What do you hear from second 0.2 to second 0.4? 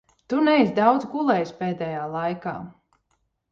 Tu